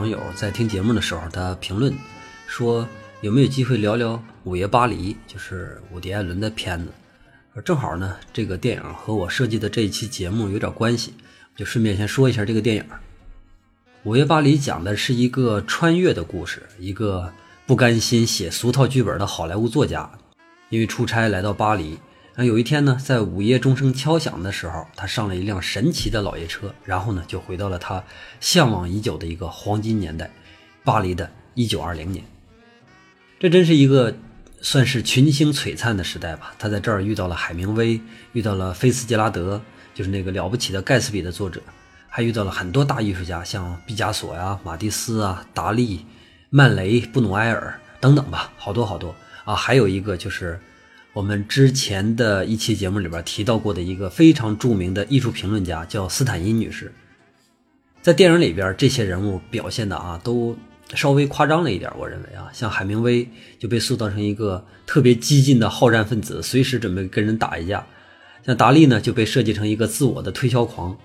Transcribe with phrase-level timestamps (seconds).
[0.00, 1.92] 网友在听节目的时候，他评论
[2.46, 2.88] 说
[3.20, 4.14] 有没有机会聊聊
[4.44, 6.90] 《午夜巴黎》，就是伍迪·艾伦的片子。
[7.62, 11.12] 正好呢，这个电影和我设计的这一期节目有点关系，
[11.54, 12.82] 就顺便先说一下这个电影。
[14.04, 17.30] 《午夜巴黎》讲的是一个穿越的故事，一个
[17.66, 20.10] 不甘心写俗套剧本的好莱坞作家，
[20.70, 21.98] 因为出差来到巴黎。
[22.40, 28.02] 然后有一天呢，在午夜钟声敲响的时候，他上了一辆神奇的老爷车，然后呢，就回到了他
[28.40, 30.30] 向往已久的一个黄金年代——
[30.82, 32.24] 巴黎的1920年。
[33.38, 34.14] 这真是一个
[34.62, 36.54] 算是群星璀璨的时代吧。
[36.58, 38.00] 他在这儿遇到了海明威，
[38.32, 39.60] 遇到了菲茨杰拉德，
[39.92, 41.60] 就是那个了不起的盖茨比的作者，
[42.08, 46.06] 还遇到了很多大艺术家，像毕加索呀、马蒂斯啊、达利、
[46.48, 49.54] 曼雷、布努埃尔等等吧，好多好多啊。
[49.54, 50.58] 还有一个就是。
[51.12, 56.92] 我们之前的一期节目里边提到过的一个非常著名的艺术评论家叫斯坦因女士，
[58.00, 60.56] 在电影里边这些人物表现的啊都
[60.94, 67.84] 稍微夸张了一点，我认为啊，像海明威就被塑造成一个特别激进的好战分子，随时准备跟人打一架；
[68.46, 70.96] 像达利呢就被设计成一个自我的推销狂。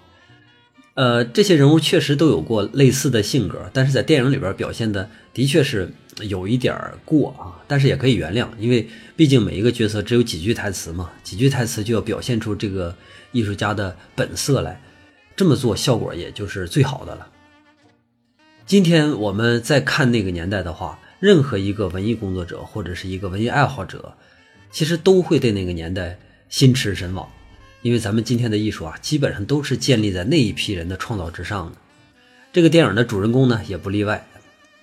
[0.96, 12.96] 呃，这些人物确实都有过类似的性格，但是在电影里边表现的的确是有一点过啊，但是也可以原谅，因为毕竟每一个角色只有几句台词嘛，几句台词就要表现出这个
[13.34, 14.82] 艺术家的本色来，
[15.36, 17.28] 这么做效果也就是最好的了。
[18.66, 24.16] 今天我们再看那个年代的话，任何一个文艺工作者或者是一个文艺爱好者，
[24.72, 26.18] 其实都会对那个年代
[26.48, 27.30] 心驰神往。
[27.86, 31.78] 因为咱们今天的艺术啊，基本上都是建立在那一批人的创造之上的。
[32.52, 34.26] 这个电影的主人公呢，也不例外。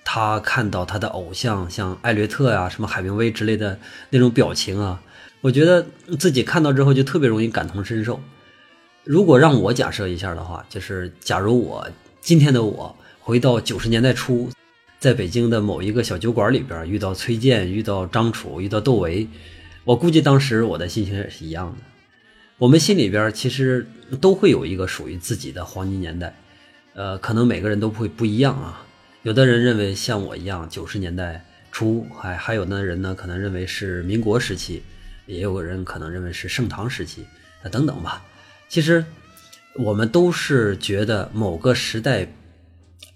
[0.05, 3.77] 他看到他的偶像，像艾略特呀、什么海明威之类的
[4.09, 5.01] 那种表情啊，
[5.41, 5.85] 我觉得
[6.17, 8.21] 自己看到之后就特别容易感同身受。
[9.03, 11.85] 如果让我假设一下的话，就是假如我
[12.21, 14.49] 今天的我回到九十年代初，
[14.97, 19.27] 在北京的某一个小酒馆里边遇到崔健、遇到张楚、遇到窦唯，
[19.83, 21.92] 我估计当时我的心情也是一样的。
[22.59, 23.85] 我们心里边其实
[24.21, 26.35] 都会有一个属于自己的黄金年代，
[26.93, 28.85] 呃，可能每个人都会不一样啊。
[29.23, 34.83] 有的人认为像我一样九十年代初，还还有的人呢，可能认为是民国时期，
[35.25, 37.25] 也有个人可能认为是盛唐时期，
[37.71, 38.23] 等等吧。
[38.69, 39.03] 其实
[39.75, 42.31] 我们都是觉得某个时代，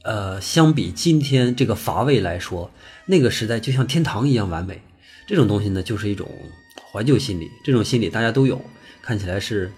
[0.02, 2.72] 呃，相比今天这个乏味来说，
[3.06, 4.82] 那个时代就像天堂一样完美。
[5.28, 6.28] 这种东西呢，就是一种
[6.92, 8.60] 怀旧心理，这种心理大家都有。
[9.08, 9.72] 看起来是，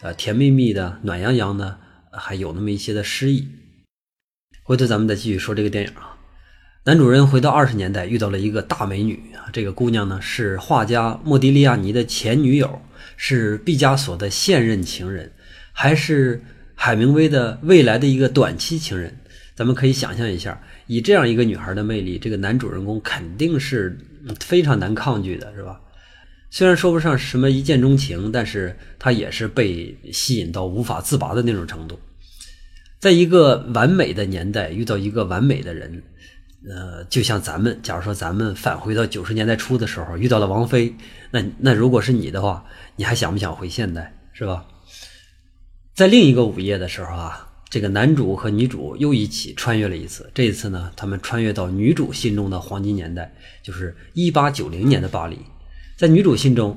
[0.00, 1.78] 呃，甜蜜蜜的、暖洋洋的，
[2.10, 3.46] 还有那么一些的诗意。
[4.62, 6.16] 回头咱们再继续说这个电影啊。
[6.86, 9.44] 男主人回到二十年代，遇到了一个大美女啊。
[9.52, 12.80] 这个姑娘呢是画家莫迪利亚尼的前女友，
[13.18, 15.30] 是毕加索的现任情人，
[15.74, 16.42] 还是
[16.74, 19.14] 海明威的未来的一个短期情人。
[19.54, 23.98] 咱们可以想象一下，以这样一个女孩的魅力，这个男主人公肯定是
[24.40, 25.78] 非常难抗拒的，是吧？
[26.54, 31.98] 虽然说不上什么一见钟情，但是他也是被吸引到无法自拔的那种程度。
[33.00, 36.02] 在一个完美的年代遇到一个完美的人，
[36.68, 40.94] 呃，就像咱们，假如说咱们返回到九十年代初的时候遇到了王菲，
[41.30, 42.62] 那那如果是你的话，
[42.96, 44.66] 你还想不想回现代，是吧？
[45.94, 55.38] 在另一个午夜的时候啊，这个男主和女主又一起穿越了一次，这一次呢，他们穿越到女主心中的黄金年代，就是一八九零年的巴黎。
[56.02, 56.76] 在女主心中，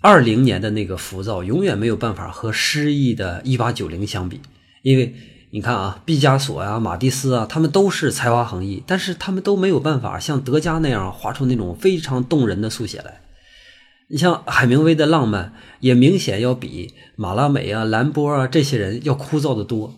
[0.00, 4.40] 二零年的那个浮躁永远没有办法和诗意的一八九零相比，
[4.82, 5.12] 因为
[5.50, 13.22] 你看啊，毕加索呀、马蒂斯啊，他们都是才华横溢，但是他们都没有办法像德加那样画出那种非常动人的速写来。
[14.06, 19.92] 你像海明威的浪漫，也明显要比马拉美啊、兰波啊这些人要枯燥的多。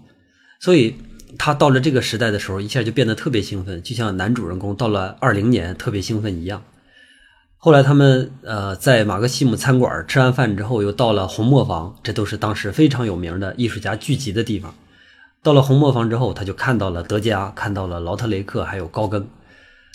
[0.61, 0.95] 所以
[1.37, 6.63] 他到了这个时代的时候，一下就变得特别兴奋，就像男主人公到了二零年特别兴奋一样。
[7.65, 14.75] 后来他们呃在马克西姆餐馆吃完饭之后，又到了红磨坊，这都是当时非常有名的艺术家聚集的地方。
[15.45, 19.29] 到了红磨坊之后，他就看到了德加，看到了劳特雷克，还有高更。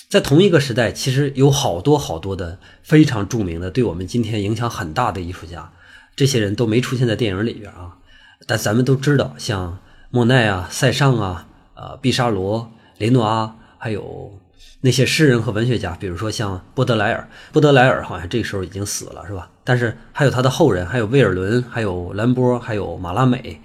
[0.08, 5.70] 在同一个时代，其实有好多好多的非常著名的，对我们今天影响很大的艺术家，
[6.16, 7.98] 这些人都没出现在电影里边啊。
[8.46, 9.80] 但咱们都知道，像
[10.10, 14.40] 莫奈啊、塞尚啊、呃毕沙罗、雷诺阿，还有。
[14.82, 19.50] 那些诗人和文学家，比如说像波德莱尔，波德莱尔好像这个时候已经死了，是吧？
[19.64, 23.62] 但是还有他的后人，还有威尔伦，还有兰波，还有马拉美。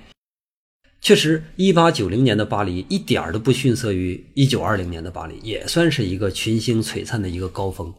[1.01, 7.93] 确实，一八九零年的巴黎一点都不逊色于一九二零年的巴黎，也算是一个群星璀璨的一个高峰。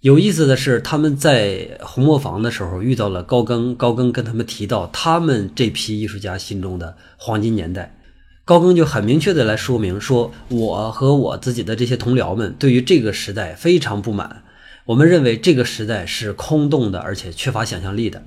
[0.00, 7.98] 有意思的是，他们在红磨坊的时候遇到了高更，高更跟他们提到他们这批艺术家心中的黄金年代。
[8.44, 14.42] 高更就很明确的来说明说，我和我自己的这些同僚们对于这个时代非常不满，
[14.86, 18.24] 我们认为这个时代是空洞的，而且缺乏想象力的。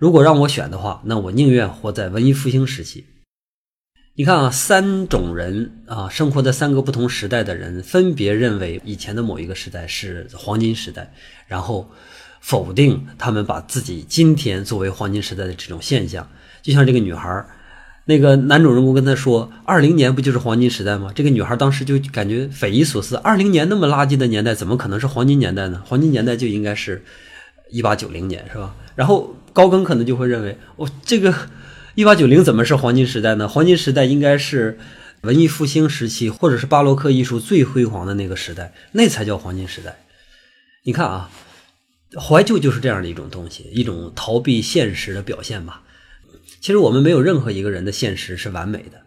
[0.00, 3.06] 如果让我选的话，那我宁愿活在文艺复兴时期。
[4.16, 11.14] 你看啊，三种人啊，生活在三个不同时代的人，分别认为以前的某一个时代是黄金时代，
[11.46, 11.88] 然后
[12.40, 16.28] 否定他们把自己今天作为黄金时代的这种现象。
[16.62, 17.46] 就像这个女孩。
[18.04, 25.80] 那个男主人公跟他说：“二零年不就是黄金时代吗？”这个女孩当时就感觉匪夷所思：“二零年那么垃圾的年代，怎么可能是黄金年代呢？
[25.86, 27.04] 黄金年代就应该是
[27.70, 31.32] 一八九零年，是吧？”然后高更可能就会认为：“哦，这个
[31.94, 33.46] 一八九零怎么是黄金时代呢？
[33.46, 34.78] 黄金时代应该是
[35.22, 39.96] 文艺复兴时期，或者是巴洛克艺术最辉煌的那个时代，那才叫黄金时代。”
[40.84, 41.30] 你看啊，
[42.20, 45.82] 怀旧就是这样的一种东西，一种逃避现实的表现吧。
[46.62, 49.02] 其实我们没有任何一个人的现实是完美的，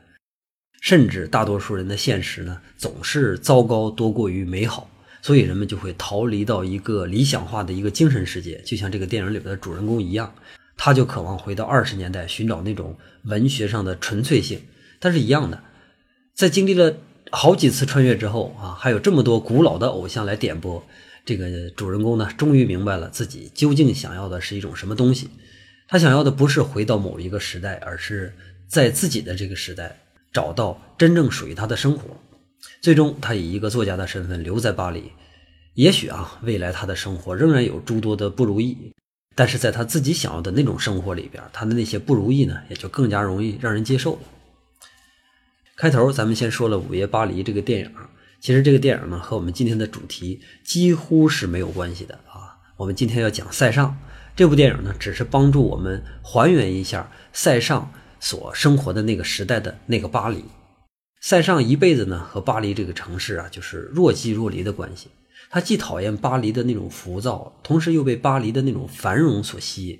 [0.82, 4.90] 甚至大多数人的现实呢总是糟糕多过于美好，
[5.22, 10.36] 所以人们就会逃离到一个理想化的一个精神世界，就像这个电影里边的主人公一样，
[10.76, 14.60] 他就渴望回到二十年代，寻找那种文学上的纯粹性。
[15.00, 15.64] 但是，一样的，
[16.34, 16.98] 在经历了
[17.32, 20.86] 好几次穿越之后啊，还有这么多古老的偶像来点拨，
[21.24, 25.30] 这个主人公呢，终于明白了自己究竟想要的是一种什么东西。
[25.88, 28.34] 他想要的不是回到某一个时代，而是
[28.68, 30.00] 在自己的这个时代
[30.34, 32.18] 找到真正属于他的生活。
[32.82, 35.12] 最终，他以一个作家的身份留在巴黎。
[35.76, 38.94] 也许啊，未来他的生活仍然有诸多的不如意，
[39.36, 44.18] 但是在他自己想要的那种生活里边，他的那些不如意呢，也就更加容易让人接受。
[45.76, 47.92] 开头咱们先说了《午夜巴黎》这个电影，
[48.40, 52.58] 其实这个电影呢和我们今天的主题几乎是没有关系的啊。
[52.78, 53.96] 我们今天要讲塞尚。
[54.36, 57.90] 这部电影呢，只是帮助我们还原一下塞尚
[58.20, 60.44] 所生活的那个时代的那个巴黎。
[61.22, 65.08] 塞尚一辈子呢和巴黎这个城市啊，就是若即若离的关系。
[65.50, 69.98] 他既讨厌巴黎的那种浮躁，同时又被巴黎的那种繁荣所吸引。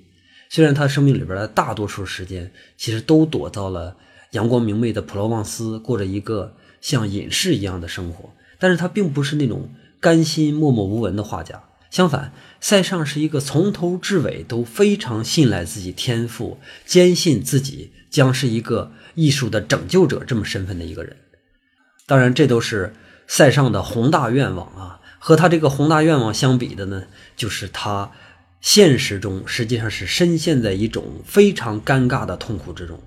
[0.50, 3.96] 虽然他生命里边的大多数时间其实都躲到了
[4.32, 8.28] 阳光明媚的普罗旺斯，过着一个像隐士一样的生活，
[8.58, 11.64] 但是他并不是那种甘心默默无闻的画家。
[11.96, 21.16] 相反，塞尚是一个从头至尾都非常信赖自己天赋、坚信自己将是一个艺术的拯救者这么身份的一个人。
[22.06, 22.92] 当然，这都是
[23.26, 25.00] 塞尚的宏大愿望啊。
[25.18, 27.04] 和他这个宏大愿望相比的呢，
[27.34, 28.10] 就是他
[28.60, 33.00] 现实中实际上是深陷在一种非常尴尬的痛苦之中。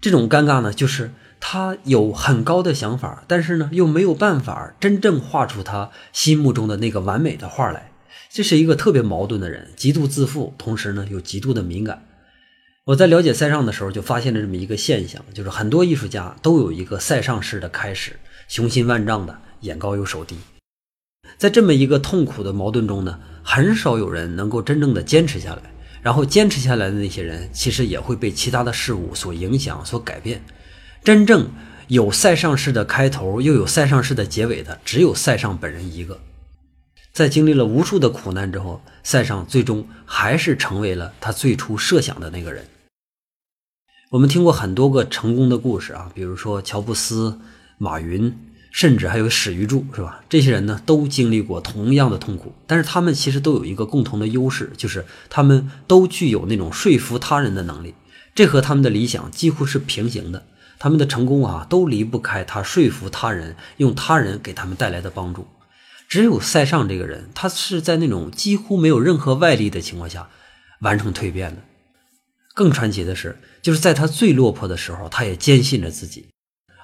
[0.00, 7.90] 这种尴尬呢，就是他有很高的想法，但是呢，又没有办法真正画出他心目中的那个完美的画来。
[8.34, 12.06] 这是一个特别矛盾的人，极度自负，同时呢又极度的敏感。
[12.84, 18.18] 我在了解塞尚的时候，就发现了这么一个现象，就是很多艺术家都有一个塞尚式的开始，
[18.48, 20.38] 雄心万丈的，眼高又手低。
[21.36, 25.62] 在这么一个痛苦的矛盾中呢，很少有人能够真正的坚持下来。
[26.00, 30.42] 然后坚持下来的那些人，其实也会被其他的事物所影响、所改变。
[31.04, 31.48] 真正
[31.88, 36.18] 有塞尚式的开头，又有塞尚式的结尾的，只有塞尚本人一个。
[37.12, 42.64] 在经历了无数的苦难之后，塞尚最终还是成为了他最初设想的那个人。
[44.10, 47.38] 我们听过很多个成功的故事啊，比如说乔布斯、
[47.76, 48.34] 马云，
[48.70, 50.24] 甚至还有史玉柱，是吧？
[50.30, 57.94] 这些人呢，都经历过同样的痛苦，但是他们其实都有一个共同的优势，就是他们都具有那种说服他人的能力。
[58.34, 60.46] 这和他们的理想几乎是平行的。
[60.78, 65.46] 他们的成功啊，都离不开他说服他人，用他人给他们带来的帮助。
[66.12, 70.28] 只有塞尚这个人，他是在那种几乎没有任何外力的情况下
[70.82, 71.62] 完成蜕变的。
[72.52, 76.24] 更传奇的是，就是在他最落魄的时候，他也坚信着自己；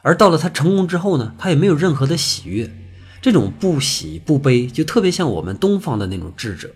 [0.02, 2.70] 而到了他成功之后呢，他也没有任何的喜悦。
[3.20, 6.70] 这种不喜不悲，就特别像我们东方的那种智者。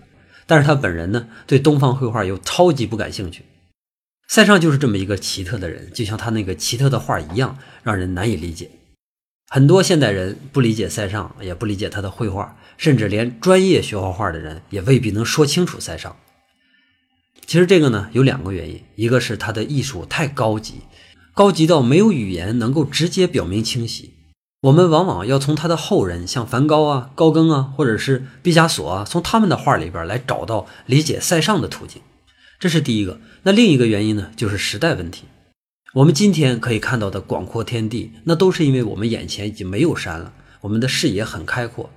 [0.47, 3.47] 但是他本人呢，对东方绘画又超级不感兴趣。
[4.28, 8.71] 塞尚就是这么一个奇特的人，就像他那个奇特的画一样，让人难以理解。
[9.54, 16.16] 很多现代人不理解塞尚，也不理解他的绘画，甚至连专业学画画的人也未必能说清楚塞尚。
[17.44, 20.76] 其实这个呢有两个原因，一个是他的艺术太高级，
[21.35, 24.14] 高级到没有语言能够直接表明清晰。
[24.62, 32.00] 我们往往要从他的后人，像梵高啊、高更啊，或者是毕加索啊，从他们的画里边来找到理解塞尚的途径。
[32.59, 33.21] 这是第一个。
[33.42, 35.25] 那另一个原因呢，就是时代问题。
[35.94, 40.32] 我们今天可以看到的广阔天地，那都是因为我们眼前已经没有山了，
[40.62, 41.90] 我们的视野很开阔。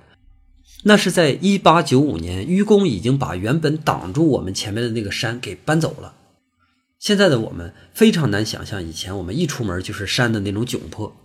[0.84, 6.14] 那是在一八九五年，愚公已经把原本挡住我们前面的那个山给搬走了。
[6.98, 11.16] 现在的我们非常难想象，以前我们一出门就是山的那种窘迫。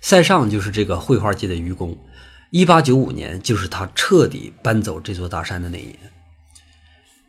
[0.00, 1.96] 塞尚就是这个绘画界的愚公，
[2.50, 5.98] 一八九五年就是他彻底搬走这座大山的那一年。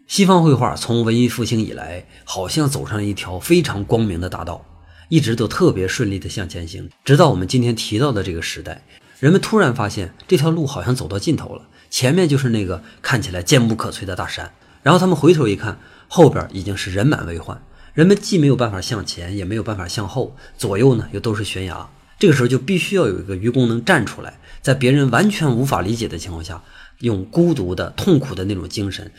[0.07, 4.65] 西方绘画从文艺复兴以来，好像走上了一条非常光明的大道，
[5.09, 8.83] 一直都特别顺利的向前行，直到我们今天提到的这个时代，
[9.19, 14.51] 人们突然发现这条路好像走到尽头了，前面就是那个看起来坚不可摧的大山，
[14.83, 17.61] 然后他们回头一看，后边已经是人满为患。
[17.93, 21.89] 人们既没有办法向前，也没有办法向后，左右呢又都是悬崖。
[22.19, 26.61] 这个时候就必须要有一个愚公能站出来，在别人完全无法理解的情况下，
[26.99, 29.11] 用孤独的、痛苦的那种精神，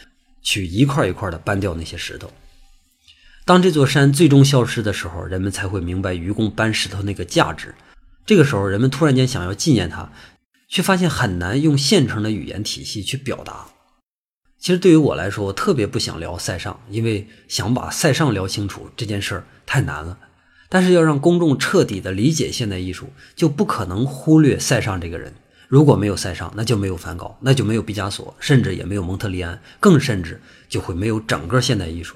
[0.42, 2.30] 去一块一块的搬掉那些石头。
[3.48, 7.74] 当这座山最终消失的时候，人们才会明白愚公搬石头那个价值。
[8.26, 10.12] 这个时候，人们突然间想要纪念他，
[10.68, 13.64] 却发现很难用现成的语言体系去表达。
[14.58, 20.18] 其实对于我来说，我特别不想聊塞尚，因为想把塞尚聊清楚这件事儿太难了。
[20.68, 25.32] 但是要让公众彻底的理解现代艺术，就不可能忽略塞尚这个人。
[25.68, 30.38] 如果没有塞尚，那就没有梵高，那就没有毕加索，甚至也没有蒙特利安，更甚至
[30.68, 32.14] 就会没有整个现代艺术。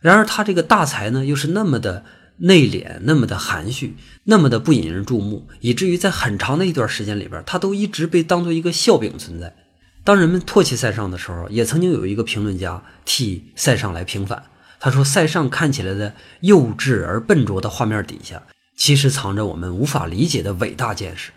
[0.00, 2.04] 然而他这个大才呢，又是那么的
[2.38, 9.54] 内敛，那么的含蓄，那么的不引人注目，以至于在很长的一段时间里边，他都一直被当做一个笑柄存在。
[10.02, 14.42] 当人们唾弃塞尚的时候，也曾经有一个评论家替塞尚来平反。
[14.82, 18.42] 他说：“塞尚看起来的幼稚而笨拙的画面底下，
[18.78, 21.30] 其实藏着我们无法理解的伟大见识。”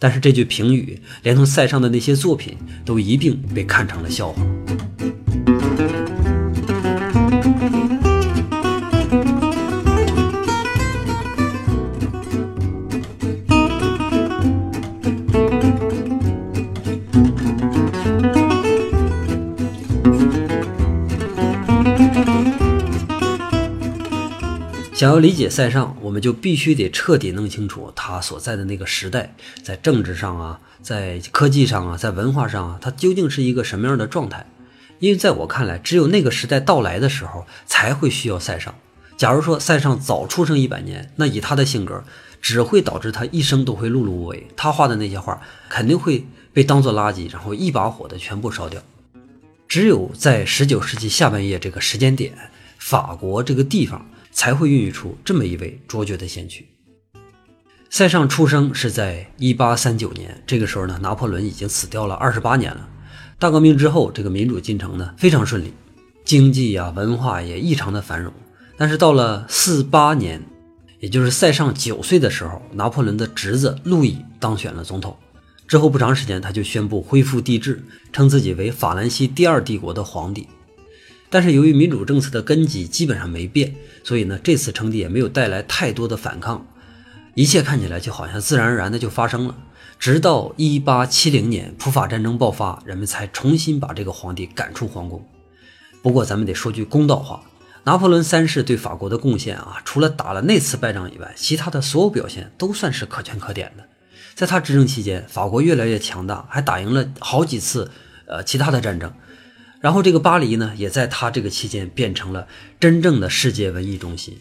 [0.00, 4.42] 但是这句评语，连同塞尚的那些作品，都一并被看成了笑话。
[24.98, 34.44] 想要理解塞尚，我们就必须得彻底弄清楚他所在的那个时代，在政治上啊，在科技上啊，在文化上啊，他究竟是一个什么样的状态？
[34.98, 38.74] 因为在我看来，只有那个时代到来的时候，才会需要塞尚。
[39.16, 42.02] 假如说塞尚早出生一百年，那以他的性格，
[42.42, 44.48] 只会导致他一生都会碌碌无为。
[44.56, 48.82] 他画的那些画肯定会被当做垃圾，然后一把火的全部烧掉。
[49.68, 52.36] 只有在十九世纪下半叶这个时间点，
[52.78, 54.04] 法国这个地方。
[54.32, 56.68] 才会孕育出这么一位卓绝的先驱。
[57.90, 62.88] 塞尚出生是在一八三九年，这个时候呢，拿破仑已经死掉了二十八年了。
[63.38, 65.72] 大革命之后，这个民主进程呢非常顺利，
[66.24, 68.32] 经济呀、文化也异常的繁荣。
[68.76, 70.42] 但是到了四八年，
[71.00, 75.16] 也就是塞尚九岁的时候，拿破仑的侄子路易当选了总统。
[75.66, 77.82] 之后不长时间，他就宣布恢复帝制，
[78.12, 80.46] 称自己为法兰西第二帝国的皇帝。
[81.30, 86.66] 但是由于民主政策的根基基本上没变，所以呢，这次称帝也没有带来太多的反抗，
[87.34, 89.54] 一切看起来就好像自然而然的就发生了。
[89.98, 95.26] 直到一八七零年普法战争爆发，人们才重新把这个皇帝赶出皇宫。
[96.00, 97.42] 不过咱们得说句公道话，
[97.84, 103.84] 拿破仑三世对法国的贡献啊，除了打了那次败仗以外，其他的所有表现都算是可圈可点的。
[104.34, 107.90] 在他执政期间，法国越来越强大，还打赢了好几次
[108.26, 109.12] 呃其他的战争。
[109.80, 112.48] 然后这个巴黎呢，也在他这个期间变成了
[112.80, 114.38] 真正的世界文艺中心。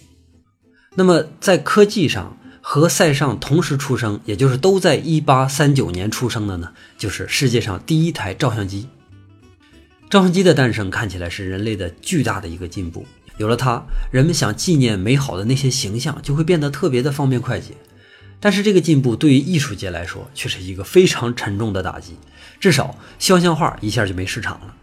[0.96, 8.88] 那么在科技上和塞尚同时出生，也就是都在一八三九年出生的呢，就是世界上第一台照相机。
[10.10, 13.06] 照相机的诞生看起来是人类的巨大的一个进步，
[13.38, 17.74] 有了它，人们想纪念美好的那些形象就会变得特别的方便快捷。
[18.40, 22.16] 但是这个进步对于艺术界来说却是一个非常沉重的打击，
[22.60, 24.76] 至少肖像画一下就没市场了。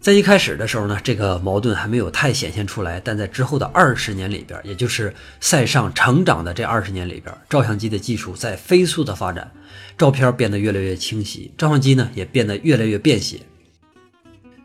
[0.00, 9.52] 在一开始的时候呢，这个矛盾还没有太显现出来，但在之后的二十年里边，也就是塞尚成长的这二十年里边，照相机的技术在飞速的发展，
[9.98, 13.40] 照片变得越来越清晰，照相机呢也变得越来越便携。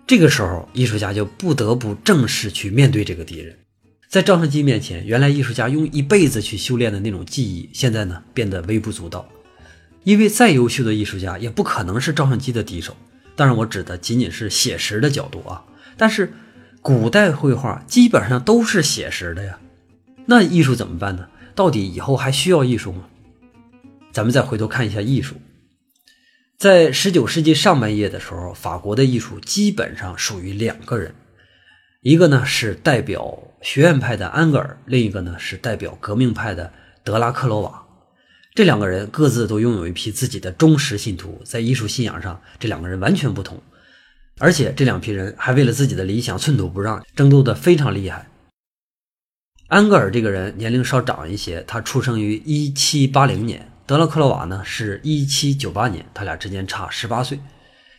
[0.07, 3.57] 这个时候，艺术家就不得不正式去面对这个敌人。
[4.07, 9.27] 在照相机面前，原来艺术家用一辈子去修炼的那种技艺，现在呢变得微不足道，
[10.05, 12.95] 因为再优秀的艺术家也不可能是照相机的敌手。
[13.35, 15.63] 当然，我指的仅仅是写实的角度啊。
[15.97, 16.33] 但是，
[16.81, 19.59] 古代绘画基本上都是写实的呀。
[20.25, 21.27] 那艺术怎么办呢？
[21.53, 23.05] 到底以后还需要艺术吗？
[24.11, 25.35] 咱们再回头看一下艺术，
[26.57, 31.13] 在十九世纪上半叶的时候，法国的艺术基本上属于两个人，
[32.01, 36.71] 一个呢是代表学院派的安格尔，另一个呢是代表革命派的
[37.03, 37.84] 德拉克罗瓦。
[38.55, 43.61] 这两个人各自都拥有一批自己的忠实信徒，在艺术信仰上，这两个人完全不同，
[44.39, 48.29] 而且这两批人还为了自己的理想寸土不让，争斗得非常厉害。
[49.67, 57.37] 安格尔这个人年龄稍长一些，他出生于一七八零年，德拉克洛瓦呢是一七九八年，他俩之间差十八岁。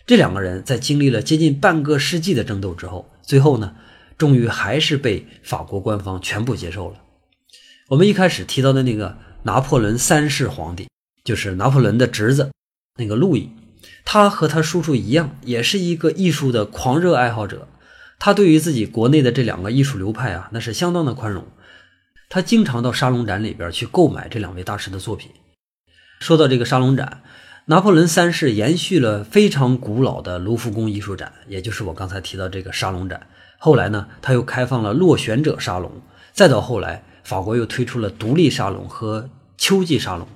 [0.07, 3.75] 这两个人在经历了接近半个世纪的争斗之后，最后呢，
[4.17, 7.03] 终于还是被法国官方全部接受了。
[7.89, 10.89] 我们一开始提到的那个拿破仑三世皇帝，
[11.23, 12.51] 就是拿破仑的侄子，
[12.99, 13.49] 那个路易，
[14.05, 17.69] 他和他叔叔一样，也是一个艺术的狂热爱好者。
[18.19, 21.47] 他对于自己国内的这两个艺术流派啊，那是相当的宽容。
[22.29, 25.31] 他经常到沙龙展里边去购买这两位大师的作品。
[26.19, 27.23] 说到这个沙龙展，
[27.67, 33.25] 拿破仑三世延续了非常古老的卢浮宫艺术展，也就是我刚才提到这个沙龙展。
[33.59, 35.93] 后来呢，他又开放了落选者沙龙，
[36.33, 37.05] 再到后来。
[37.27, 40.29] 法国又推出了独立沙龙和秋季沙龙，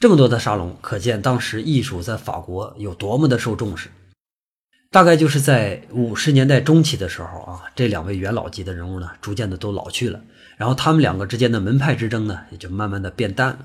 [0.00, 3.88] 这么多的沙龙，可见当时艺术在法国有多么的受重视。
[4.90, 10.20] 大概就是在五十年代中期的时候啊，这两位元老级的人物呢，逐渐的都老去了，
[10.56, 13.58] 然后他们两个之间的门派之争呢，也就慢慢的变淡了。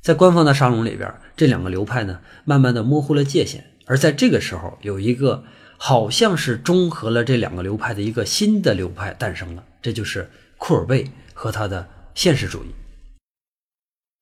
[0.00, 3.64] 在官方的沙龙里边，这两个流派呢，慢慢的模糊了界限。
[3.86, 5.44] 而在这个时候，有一个
[5.76, 11.88] 好像是中和了这两个流派的一个新的流派诞生了，这就是库尔贝和他的。
[12.14, 12.68] 现实主义，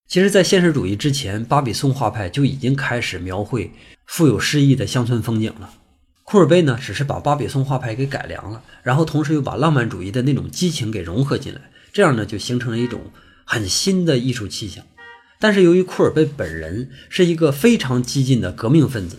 [0.09, 3.73] 其实，在现实主义之前，巴比松画派就已经开始描绘
[4.07, 5.73] 富有诗意的乡村风景了。
[6.25, 11.61] 库尔贝呢，只是把巴比松画派给改良了，然后同时又把浪漫主义的那种激情给融合进来，
[11.93, 13.01] 这样呢，就形成了一种
[13.45, 14.85] 很新的艺术气象。
[15.41, 19.17] 但是，由于库尔贝本人是一个非常激进的革命分子，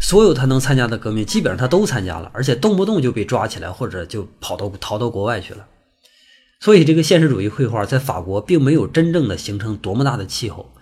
[0.00, 5.66] 所有他能参加的革命，基本上他都参加了，而且动不动就被抓起来，或者就跑到逃到国外去了。
[6.62, 10.72] 所以，这个现实主义绘画在法国并没有真正的形成多么大的气候，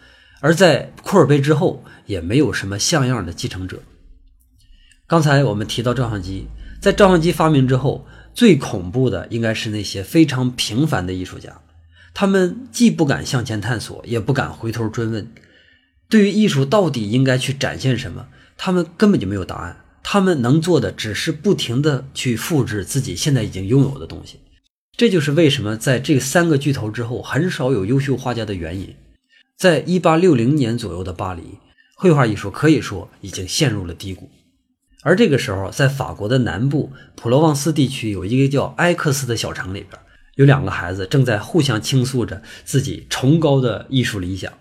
[0.40, 3.80] 而在库尔贝之后，也没有什么像样的继承者。
[5.06, 6.48] 刚才我们提到照相机，
[6.82, 11.62] 在照相机发明之后，最恐怖的应该是那些非常平凡的艺术家，
[12.12, 15.32] 他们既不敢向前探索，也不敢回头追问，
[16.10, 18.26] 对于艺术到底应该去展现什么，
[18.58, 19.82] 他们根本就没有答案。
[20.02, 24.40] 他们能做的，只是不停的去复制自己现在已经拥有的东西。
[25.00, 28.94] 这就是为什么在这三个巨头之后很少有优秀画家的原因。
[29.56, 31.56] 在一八六零年左右的巴黎，
[31.96, 34.30] 绘画艺术可以说已经陷入了低谷。
[35.02, 39.98] 而这个时候，在法国的南部普罗旺斯地区，有一个叫埃克斯的小城里边，
[40.34, 44.52] 有两个孩子正在互相倾诉着自己崇高的艺术理想。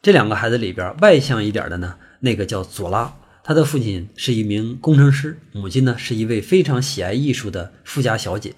[0.00, 8.54] 这两个孩子里边，外向一点的呢，那个叫佐拉，他的父亲是一名工程师，母亲呢是一位非常喜爱艺术的富家小姐。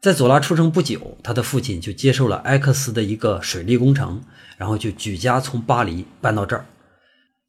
[0.00, 4.22] 在佐拉出生不久，他的父亲就接受了埃克斯的一个水利工程，
[4.56, 6.64] 然后就举家从巴黎搬到这儿。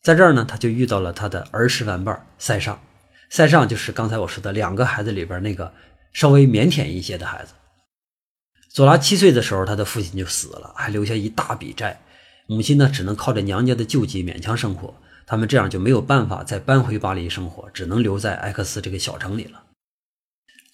[0.02, 2.78] 在这儿呢，他就遇到了他的儿时玩伴塞尚。
[3.30, 5.72] 塞尚就是刚才我说的两个孩子里边那个
[6.12, 7.54] 稍微腼腆一些的孩子。
[8.74, 12.02] 佐拉七岁的时候，他的父亲就死了，还留下一大笔债。
[12.48, 14.94] 母亲呢，只能靠着娘家的救济勉强生活。
[15.26, 19.64] 他们这样就没有办法再搬回巴黎生活，只能留在埃克斯这个小城里了。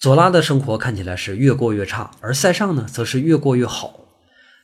[0.00, 3.98] 佐拉的生活看起来是越过越差，而塞尚呢，则是越过越好。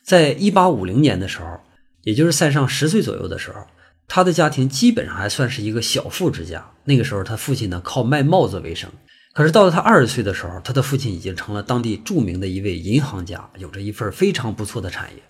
[0.05, 1.59] 在一八五零年的时候，
[2.03, 3.67] 也就是塞尚十岁左右的时候，
[4.07, 6.71] 他的家庭基本上还算是一个小富之家。
[6.85, 8.89] 那个时候，他父亲呢靠卖帽子为生。
[9.33, 15.23] 可是到了他二十岁的时候，他的父亲已经成了当地著名的一位银行家，有着一份非常不错的产业。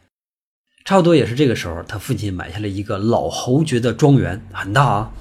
[0.85, 5.13] 差不多也是这个时候，他父亲买下了一个老侯爵的庄园，很大啊。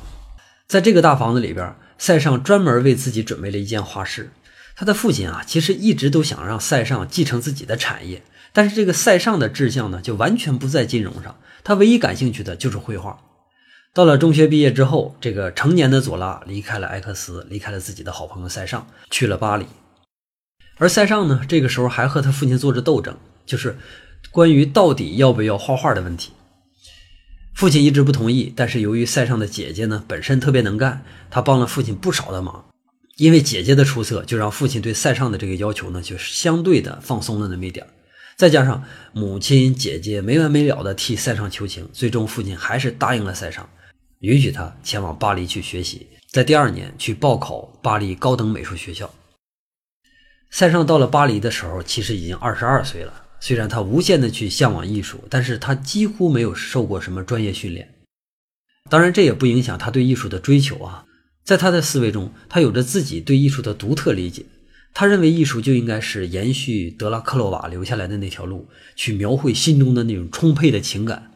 [0.67, 4.30] 在这个大房子里边，塞尚专门为自己准备了一间画室。
[4.76, 13.20] 他的父亲啊，其实一直都想让塞尚继承自己的产业，但是这个塞尚的志向呢，就完全不在金融上，他唯一感兴趣的就是绘画。
[13.94, 19.68] 到了中学毕业之后，这个成年的佐拉离开了埃克斯，离开了自己的好朋友塞尚，去了巴黎。
[20.78, 23.78] 而塞尚呢，这个时候还和他父亲做着斗争，就是
[24.32, 26.32] 关于到底要不要画画的问题。
[27.54, 32.66] 父亲一直不同意，但是由于塞尚的姐姐呢，本身特别能干，她帮了父亲不少的忙。
[33.17, 37.86] 因为姐姐的出色，就让父亲对塞尚的这个要求呢，就是相对的放松了那么一点
[38.36, 43.69] 再加上母亲、姐姐没完没了的替塞尚求情，最终父亲还是答应了塞尚，
[44.19, 49.13] 允许他前往巴黎去学习，在第二年去报考巴黎高等美术学校。
[50.49, 53.13] 塞尚到了巴黎的时候，其实已经二十二岁了。
[53.39, 57.93] 虽然他无限的去向往艺术，但是他几乎没有受过什么专业训练。
[58.89, 61.06] 当然，这也不影响他对艺术的追求啊。
[61.44, 64.46] 在他的思维中，他有着自己对艺术的独特理解。
[64.94, 71.32] 他认为艺术就应该是延续德拉克洛瓦留下来的那条路，去描绘心中的那种充沛的情感。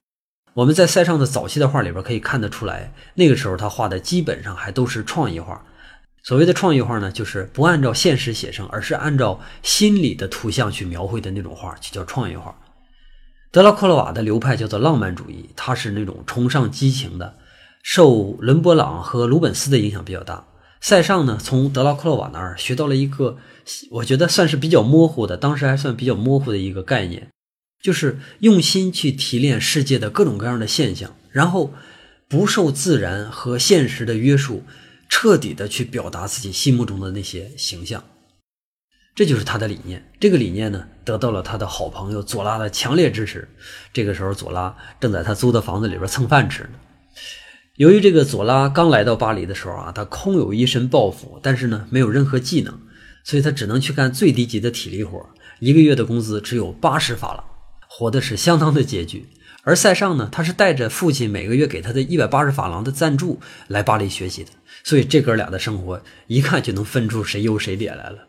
[0.53, 5.65] 我们在塞尚的早期的画里边可以看得出来，那个时候他画的基本上还都是创意画，
[6.23, 12.55] 所谓的创意画呢，就是不按照现实写生，而是按照心理的图像去描绘的那种画，就叫创意画。
[13.51, 17.37] 德拉克洛瓦的流派叫做浪漫主义，他是那种崇尚激情的，
[17.89, 20.45] 受伦勃朗和鲁本斯的影响比较大。
[20.81, 23.37] 塞尚呢，从德拉克洛瓦那儿学到了一个，
[23.91, 27.29] 我觉得算是比较模糊的，当时还算比较模糊的一个概念，
[27.81, 31.71] 就是用心去提炼世界的各种各样的现象，然后
[32.27, 34.63] 不受自然和现实的约束。
[35.07, 38.03] 彻底的去表达自己心目中的那些形象，
[39.15, 40.11] 这就是他的理念。
[40.19, 43.47] 这个理念呢，得到了他的好朋友左拉的强烈支持。
[43.93, 46.71] 这个时候，左拉正在他租的房子里边蹭饭吃呢。
[47.77, 52.73] 由于这个左拉刚来到巴黎的时候啊，他空有一身抱负，但是呢，没有任何技能，
[53.23, 55.23] 所以他只能去干最低级的体力活，
[55.59, 57.43] 一个月的工资只有八十法郎，
[57.87, 59.27] 活的是相当的拮据。
[59.61, 64.49] 而塞尚呢，他是带着父亲每个月给他的一百八十法郎的赞助来巴黎学习的。
[64.83, 68.27] 所以这哥俩的生活一看就能分出谁优谁劣来了。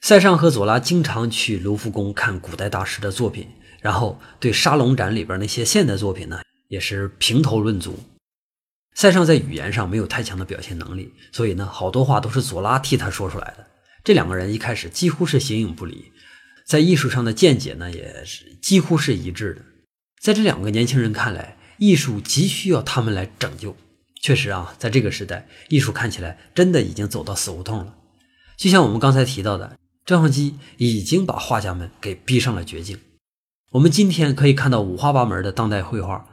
[0.00, 3.46] 塞尚和左拉经常去卢浮宫看古代大师的作品，
[3.80, 7.96] 然后对沙龙展里边那些现代作品呢，也是评头论足。
[8.96, 13.66] 塞尚在语言上没有太强的表现能力，所以呢，好多话都是左拉替他说出来的。
[14.02, 16.10] 这两个人一开始几乎是形影不离，
[16.66, 19.60] 在艺术上的见解呢，也是几乎是一致的。
[20.18, 23.76] 在这两个年轻人看来，艺术急需要他们来拯救。
[24.22, 27.94] 确实啊，在这个时代，艺术看起来真的已经走到死胡同了。
[28.56, 32.98] 就像我们刚才提到的，照相机已经把画家们给逼上了绝境。
[33.72, 36.26] 我们今天可以看到五花八门的当代绘画，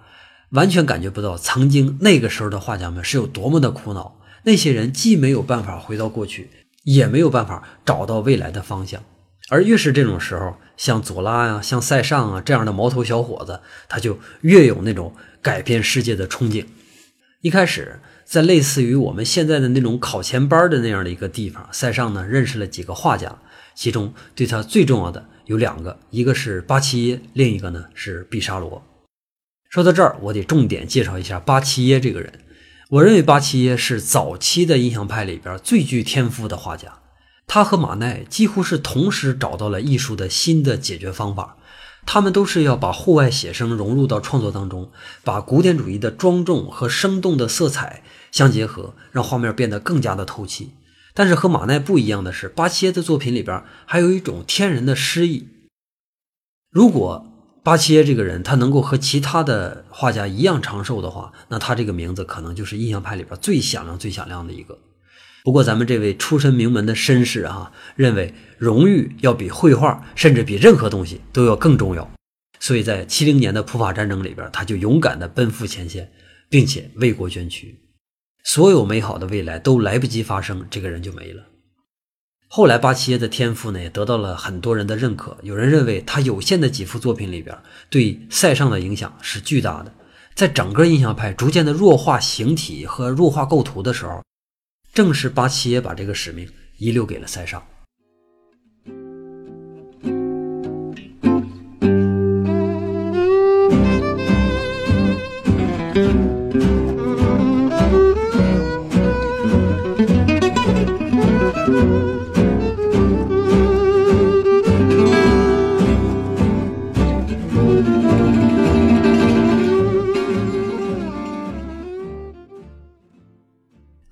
[0.54, 4.20] 完全感觉不到曾经那个时候的画家们是有多么的苦恼。
[4.44, 6.50] 那些人既没有办法回到过去，
[6.84, 9.02] 也没有办法找到未来的方向。
[9.50, 16.66] 而越是这种时候，像左拉呀、像塞尚啊这样的毛头小伙子，他就越有那种改变世界的憧憬。
[17.42, 23.36] 一开始，在类似于我们现在的那种考前班的那样的一个地方，塞尚呢认识了几个画家，
[23.74, 28.82] 其中对他最重要的有两个，一个是巴齐耶，另一个呢是毕沙罗。
[29.74, 32.42] 说到这儿，我得重点介绍一下巴齐耶这个人。
[32.92, 37.00] 我认为巴齐耶是早期的印象派里边最具天赋的画家，
[37.48, 41.58] 他和马奈几乎是同时找到了艺术的新的解决方法。
[42.06, 44.92] 他们都是要把户外写生融入到创作当中，
[45.24, 50.74] 把古典主义的庄重和生动的色彩相结合，让画面变得更加的透气。
[51.16, 55.48] 但是和马奈不一样的是，巴齐耶的作品里边还有一种天然的诗意。
[56.70, 57.33] 如果
[57.64, 64.78] 巴切耶这个人他能够和其他的画家一样长寿的话，那他这个名字可能就是印象派里边最响亮、最响亮的一个。
[65.46, 72.10] 不过，咱们这位出身名门的绅士啊，认为荣誉要比绘画，甚至比任何东西都要更重要。
[72.60, 76.12] 所以在七零年的普法战争里边，他就勇敢地奔赴前线，
[76.50, 77.78] 并且为国捐躯。
[78.46, 81.44] 所有美好的未来都来不及发生，这个人就没了。
[82.56, 85.36] 后来，巴齐耶的天赋呢，也得到了很多人的认可。
[85.42, 87.58] 有人认为他有限的几幅作品里边，
[87.90, 89.92] 对塞尚的影响是巨大的。
[90.36, 94.22] 在整个印象派逐渐的弱化形体和弱化构图的时候。
[94.94, 97.60] 正是巴齐耶把这个使命遗留给了塞尚。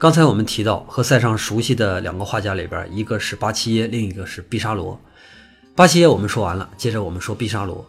[0.01, 4.99] 刚才我们提到和塞尚熟悉的两个画家里边，一个是巴齐耶，另一个是毕沙罗。
[5.75, 7.85] 巴齐耶我们说完了，接着我们说毕沙罗。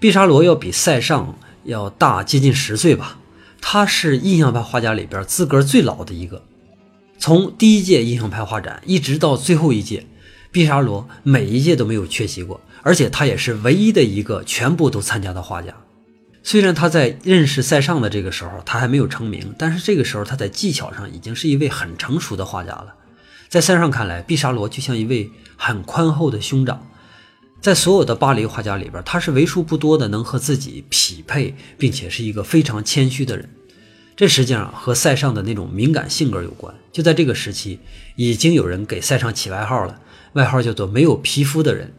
[0.00, 3.16] 毕沙罗要比塞尚要大接近十岁吧，
[3.60, 6.42] 他是印象派画家里边资格最老的一个。
[7.16, 10.04] 从第一届印象派画展一直到最后一届，
[10.50, 15.72] 毕沙罗每一届都没有缺席过，而且他也是唯一的一个全部都参加的画家。
[16.44, 22.94] 虽然他在认识塞尚的这个时候，他还没有成名，但是这个时候他在技巧上已经是一位很成熟的画家了。
[23.48, 26.90] 在塞尚看来，毕沙罗就像一位很宽厚的兄长，
[27.60, 33.48] 在所有的巴黎画家里边，他是为数不多的能和自己匹配，并且是一个非常谦虚的人。
[34.16, 36.74] 这实际上和塞尚的那种敏感性格有关。
[36.90, 37.78] 就在这个时期，
[38.16, 40.00] 已经有人给塞尚起外号了，
[40.32, 41.94] 外号叫做“没有皮肤的人”，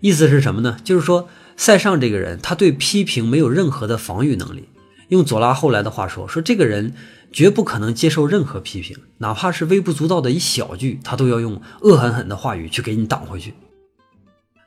[0.00, 0.78] 意思是什么呢？
[0.82, 1.28] 就是说。
[1.56, 4.68] 塞尚这个人，他对批评没有任何的防御能力。
[5.08, 6.94] 用左拉后来的话说，说这个人
[7.30, 13.54] 绝不可能接受任何批评，哪怕是微不足道的一小句，他都要用恶狠狠的话语去给你挡回去。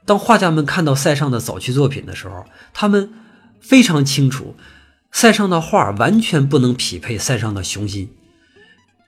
[0.05, 3.11] 当画家们看到塞尚的早期作品的时候，他们
[3.59, 4.55] 非常清楚，
[5.11, 8.09] 塞尚的画完全不能匹配塞尚的雄心。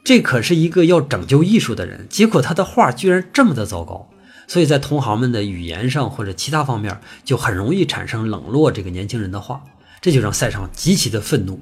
[0.03, 4.09] 这可是一个要拯救艺术的人，结果他的画居然这么的糟糕，
[4.49, 9.63] 所以在同行们的语言上或者其他方面，就很容易产生冷落这个年轻人的话，
[10.01, 11.61] 这就让塞尚极其的愤怒。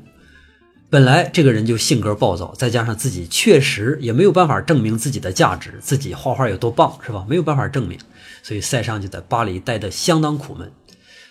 [0.89, 7.25] 本来这个人就性格暴躁，再加上自己确实也没有办法证明自己的价值，自己画画有多棒，是吧？
[7.27, 7.99] 没有办法证明，
[8.41, 10.71] 所以塞尚就在巴黎待得相当苦闷。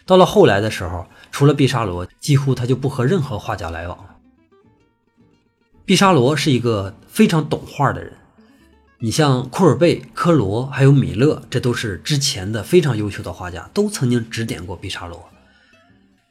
[0.04, 4.16] 到了后来的时候，除了毕沙罗，几乎他就不和任何画家来往了。
[5.86, 8.12] 毕沙罗是一个非常懂画的人，
[8.98, 15.28] 你像库尔贝、科罗还有米勒，这都是之前的非常优秀的画家，都曾经指点过毕沙罗。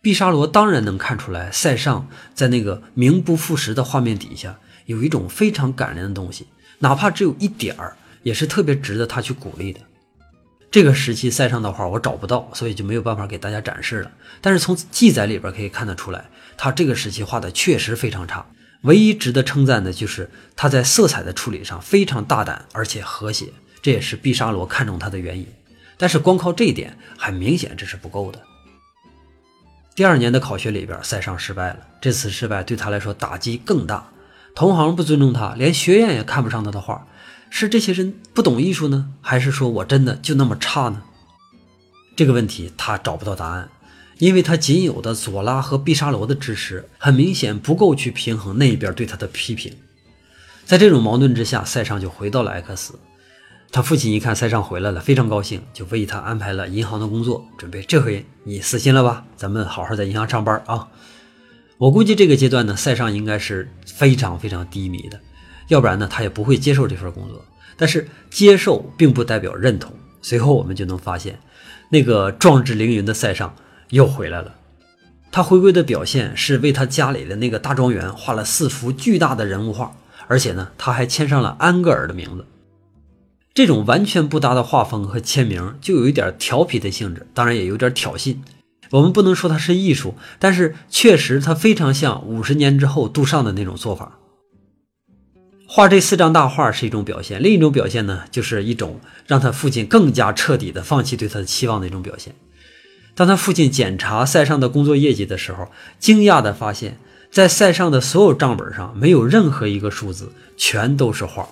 [0.01, 6.47] 毕沙罗当然能看出来，塞尚在那个名不副实的画面底下有一种非常感人的东西，
[6.79, 9.79] 哪怕只有一点儿，也是特别值得他去鼓励的。
[10.71, 14.11] 这个时期塞尚的画我找不到，所以就没有办法给大家展示了。
[14.41, 16.25] 但是从记载里边可以看得出来，
[16.57, 18.43] 他这个时期画的确实非常差。
[18.85, 23.47] 唯一值得称赞的就是他在色彩的处理上非常大胆而且和谐，
[23.81, 25.45] 这也是毕沙罗看中他的原因。
[25.97, 28.41] 但是光靠这一点，很明显这是不够的。
[29.95, 31.77] 第二年的考学里边，塞尚失败了。
[32.01, 34.09] 这次失败对他来说打击更大，
[34.53, 37.07] 同行不尊重他，连学院也看不上他的画。
[37.49, 41.01] 是这些人不懂艺术呢，还是说我真的就那么差呢？
[42.15, 43.69] 这个问题他找不到答案，
[44.17, 49.73] 因为他仅有的左拉和毕沙罗的支持，很明显不够去平衡那边对他的批评。
[50.65, 52.97] 在这种矛盾之下，塞尚就回到了埃克斯。
[53.71, 59.25] 他父亲一看塞尚回来了，非常高兴，就为他安排了银行的工作，准备这回你死心了吧？
[59.35, 60.87] 咱们好好在银行上班啊！
[61.77, 65.19] 我估计这个阶段呢，塞尚应该是非常非常低迷的，
[65.67, 67.43] 要不然呢，他也不会接受这份工作。
[67.75, 69.93] 但是接受并不代表认同。
[70.21, 71.37] 随后我们就能发现，
[71.89, 73.53] 那个壮志凌云的塞尚
[73.89, 74.55] 又回来了。
[75.31, 79.95] 他回归的表现是为他家里的那个大庄园画了四幅巨大的人物画，
[80.27, 82.45] 而且呢，他还签上了安格尔的名字。
[83.53, 88.37] 这种完全不搭的画风和签名，就有一点调皮的性质，当然也有点挑衅。
[88.91, 94.19] 我们不能说它是艺术，但是确实它非常像五十年之后杜尚的那种做法。
[95.67, 102.33] 画这四张大画是一种表现，另一种表现呢，就是一种让他父亲更加彻底的放弃对他的期望的一种表现。
[103.15, 106.97] 当他父亲检查塞尚的工作业绩的时候，惊讶地发现，
[107.31, 111.47] 在塞尚的所有账本上没有任何一个数字，全都是画。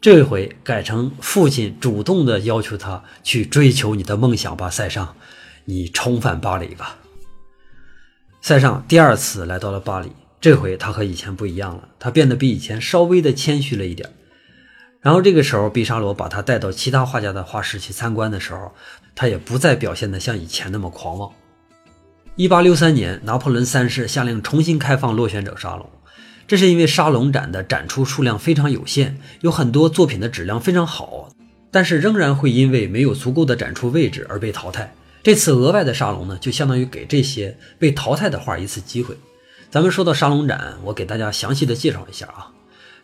[0.00, 5.14] 这回改成父亲主动的要求他去追求你的梦想吧，塞尚，
[5.66, 6.96] 你重返巴黎吧。
[8.40, 14.10] 塞尚第二次来到了巴黎，这回他和以前不一样了，他变得比以前稍微的谦虚了一点。
[15.00, 18.72] 然后这个时候，毕沙罗把他带到其他画家的画室去参观的时候，
[19.14, 21.30] 他也不再表现得像以前那么狂妄。
[22.36, 25.88] 一八六三年，拿破仑三世下令重新开放落选者沙龙。
[26.48, 31.28] 这是因为沙龙展的展出数量非常有限，有很多作品的质量非常好，
[31.70, 34.94] 但是仍然会因为没有足够的展出位置而被淘汰。
[35.22, 39.16] 这次额外的沙龙呢，就相当于给这些被淘汰的画一次机会。
[39.70, 42.50] 咱们说到沙龙展，我给大家详细的介绍一下啊。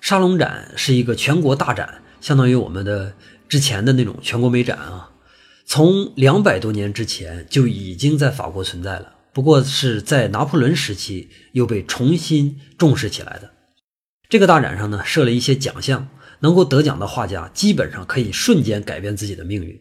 [0.01, 3.15] 沙龙展是一个全国大展，相当于我们的
[3.49, 5.09] 之前的那种全国美展啊。
[5.71, 9.17] 从两百多年之前就已经在法国存在了。
[9.35, 13.51] 不过是在拿破仑时期又被重新重视起来的。
[14.31, 16.09] 这个大展上呢，设了一些奖项，
[16.41, 19.79] 能够得奖的画家基本上可以瞬间改变自己的命运。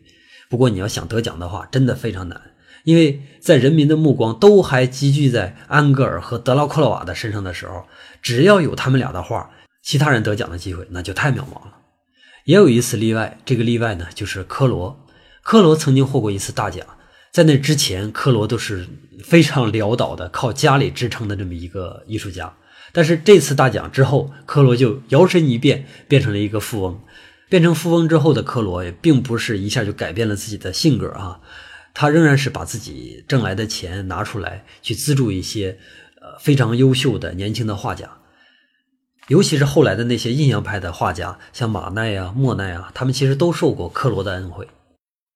[0.49, 2.41] 不过你要想得奖的话，真的非常难，
[2.83, 7.85] 因为在人民的目光都还集聚在安格尔和德拉克洛瓦的身上的时候，
[8.21, 9.49] 只要有他们俩的画，
[9.81, 11.77] 其他人得奖的机会那就太渺茫了。
[12.43, 15.06] 也有一次例外，这个例外呢就是科罗。
[15.47, 16.85] 科罗曾经获过一次大奖。
[17.31, 18.85] 在那之前，科罗都是
[19.23, 22.53] 非常潦倒的，靠家里支撑的这么一个艺术家。
[22.91, 26.99] 但是这次大奖之后，科罗就摇身一变，变成了一个富翁。
[27.47, 31.39] 变成富翁之后的科罗也并不是一下就改变了自己的性格啊，
[31.93, 35.77] 他仍然是把自己挣来的钱拿出来去资助一些
[36.19, 38.17] 呃非常优秀的年轻的画家，
[39.29, 44.67] 尤其是后来的那些印象派的画家，像马奈啊、莫奈啊，他们其实都受过科罗的恩惠。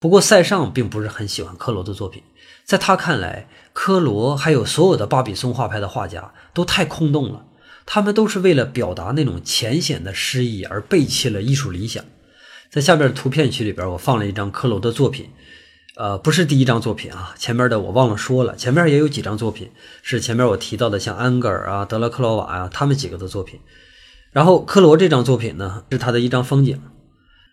[0.01, 2.23] 不过塞尚并不是很喜欢科罗的作品，
[2.65, 7.45] 在他看来，科罗还有所有的巴比松画派的画家都太空洞了，
[7.85, 12.03] 他们都是为了表达那种浅显的诗意而背弃了艺术理想。
[12.71, 15.29] 在下边的图片区里边，我放了一张科罗的作品，
[15.95, 19.69] 呃，不是第一张作品啊，前面的我忘了说了，前面也有几张作品
[20.01, 23.59] 是前面我提到的，像安格尔啊、德拉克罗瓦啊他们几个的作品。
[24.31, 26.81] 然后科罗这张作品呢，是他的一张风景。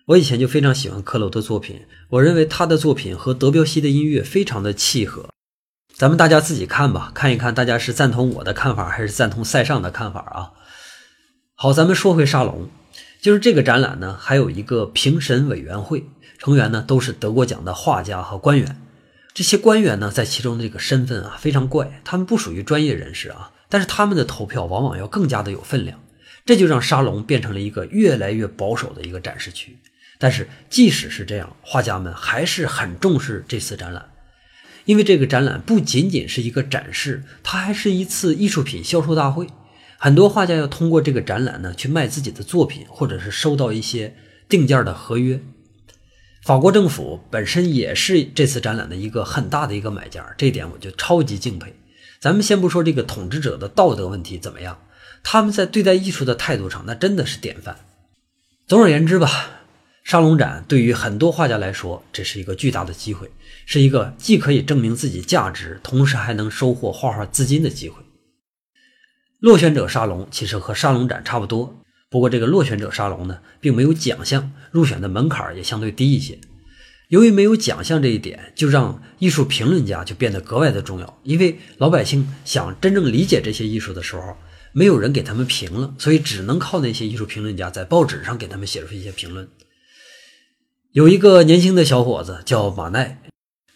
[0.08, 5.28] 我以前就非常喜欢克罗的作品，我认为他的作品和德彪西的音乐非常的契合。
[5.94, 10.52] 咱们大家自己看吧，看一看大家是赞同我的看法还是赞同塞尚的看法啊？
[11.54, 12.70] 好，咱们说回沙龙，
[13.20, 16.04] 就是这个展览呢，还有一个评审委员会，
[16.38, 18.80] 成员呢都是得过奖的画家和官员。
[19.34, 26.00] 这些官员呢，在其中的这个身份啊非常怪，他们不属于专业人士啊，但是他们的投票往往要更加的有分量，
[26.46, 29.76] 这就让沙龙变成了一个越来越保守的一个展示区。
[30.18, 34.10] 但是即使是这样，画家们还是很重视这次展览，
[34.84, 39.46] 因为这个展览不仅仅是一个展示，它还是一次艺术品销售大会。
[39.96, 44.14] 很多画家要通过这个展览呢去卖自己的作品，或者是收到一些
[44.48, 45.40] 定件的合约。
[46.44, 51.74] 法国政府本身也是这次展览的一个很大的一个买家，这点我就超级敬佩。
[52.20, 54.78] 咱们先不说这个统治者的道德问题怎么样，
[55.22, 57.76] 他们在对待艺术的态度上，那真的是典范。
[58.66, 59.57] 总而言之吧，
[60.08, 63.30] 沙龙展对于很多画家来说，这是一个巨大的机会，
[63.66, 68.02] 是一个既可以证明自己价值，同时还能收获画画资金的机会。
[69.40, 71.78] 落选者沙龙其实和沙龙展差不多。
[72.08, 76.38] 不过，这个落选者沙龙呢，并没有奖项，入选的门槛也相对低一些。
[77.08, 81.20] 由于没有奖项这一点，就让艺术评论家就变得格外的重要。
[81.22, 84.34] 因为老百姓想真正理解这些艺术的时候，
[84.72, 89.46] 没有人给他们评了，所以只能靠那些艺术评论家在报纸上给他们写出一些评论。
[90.92, 93.20] 有一个年轻的小伙子叫马奈，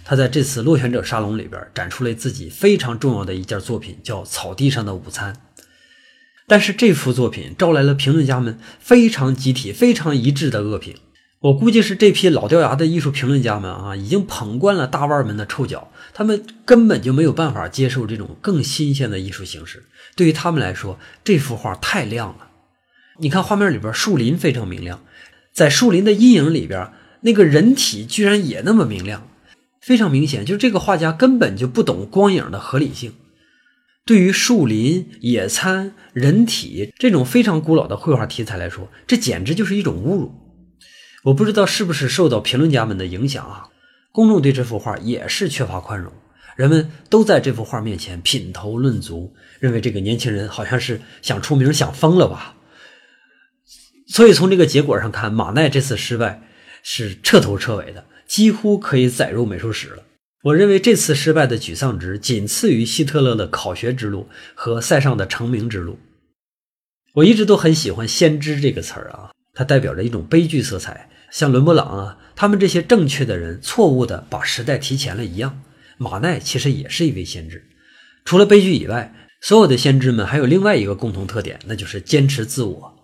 [0.02, 5.34] 他在这次落选者沙龙里边展出了自己非常重要的一件作品，叫《草地上的午餐》。
[6.48, 10.94] 但是这幅作品招来了评论家们非常集体、非常一致的恶评。
[11.40, 19.84] 我估计是这批老掉牙的艺术评论家们啊，已经捧惯了大腕们的臭脚，他们根本就没有办法接受这种更新鲜的艺术形式。
[20.16, 22.48] 对于他们来说，这幅画太亮了。
[23.18, 25.04] 你看画面里边，树林非常明亮，
[25.52, 26.90] 在树林的阴影里边，
[27.22, 29.28] 那个人体居然也那么明亮，
[29.80, 33.14] 非常明显，就是这个画家根本就不懂光影的合理性。
[34.04, 40.34] 对于树林、野餐、人体这种非常古老的绘画题材来说，这简直就是一种侮辱。
[41.24, 43.68] 我不知道是不是受到评论家们的影响啊，
[44.10, 46.12] 公众对这幅画也是缺乏宽容，
[46.56, 52.56] 人们都在这幅画面前品头论足，认为这个年轻人好像是想出名想疯了吧。
[54.08, 56.42] 所以从这个结果上看，马奈这次失败
[56.82, 60.02] 是彻头彻尾的，几乎可以载入美术史了。
[60.44, 65.98] 我认为这次失败的沮丧值仅次于希特勒的考学之路和塞尚的成名之路。
[67.14, 75.62] 我一直都很喜欢“先知”这个词儿啊，它代表着一种悲剧色彩，像伦勃朗啊，他们这些正确的人错误的把时代提前了一样。
[75.98, 77.64] 马奈其实也是一位先知。
[78.24, 82.94] 除了悲剧以外，所有的先知们还有另外一个共同特点，那就是坚持自我。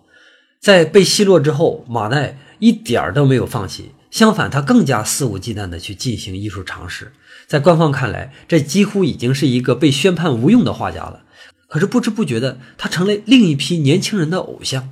[0.59, 3.91] 在被奚落之后，马奈一点儿都没有放弃。
[4.11, 7.11] 相反，他更加肆无忌惮地去进行艺术尝试。
[7.47, 11.23] 在官方看来，这几乎已经是一个被宣判无用的画家了。
[11.67, 14.91] 可是不知不觉的，他成了另一批年轻人的偶像。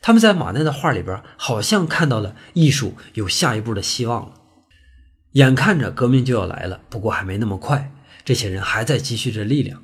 [0.00, 4.34] 他们在马奈的画里边，好像看到了艺术有下一步的希望了。
[5.32, 7.92] 眼看着革命就要来了，不过还没那么快。
[8.24, 9.82] 这些人还在积蓄着力量，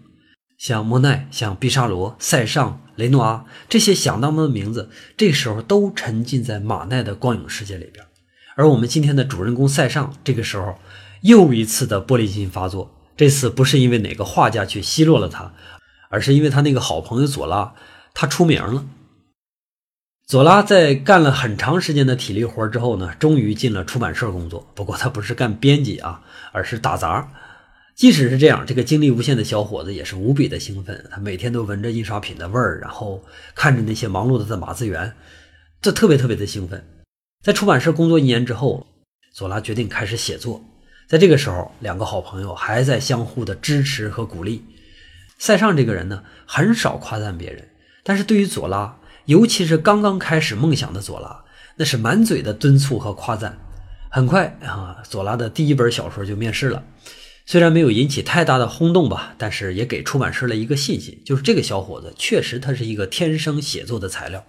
[0.63, 8.07] 像莫奈、像毕沙罗、塞尚、雷诺阿这些响当当的名字，这时候都沉浸在马奈的光影世界里边。
[8.55, 10.79] 而我们今天的主人公塞尚，这个时候
[11.23, 12.95] 又一次的玻璃心发作。
[13.17, 15.53] 这次不是因为哪个画家去奚落了他，
[16.11, 17.75] 而是因为他那个好朋友左拉，
[18.15, 18.85] 他出名了。
[20.25, 24.65] 左拉在干了很长时间的体力活之后呢，终于进了出版社工作。
[24.77, 26.23] 不过他不是干编辑啊，
[26.53, 27.29] 而是打杂。
[27.95, 31.05] 即使是这样，这个精力无限的小伙子也是无比的兴奋。
[31.11, 33.23] 他每天都闻着印刷品的味儿，然后
[33.55, 35.13] 看着那些忙碌的码字员，
[35.81, 36.85] 这特别特别的兴奋。
[37.43, 38.87] 在出版社工作一年之后，
[39.33, 40.65] 左拉决定开始写作。
[41.09, 44.65] 在这个时候，两个好朋友还在相互的支持和鼓励。
[45.39, 47.69] 塞尚这个人呢，很少夸赞别人，
[48.03, 51.45] 但是对于左拉，尤其是刚刚开始梦想的左拉，
[51.77, 53.59] 那是满嘴的敦促和夸赞。
[54.09, 56.83] 很快啊，左拉的第一本小说就面世了，
[57.45, 64.45] 虽然没有引起太大的轰动吧，但是也给出版社了一个信心，就是这个小伙子确实他是一个天生写作的材料。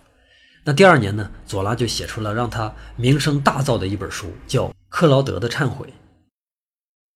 [0.66, 5.88] 那第二年呢，左拉就写出了让他名声大噪的一本书，叫《克劳德的忏悔》。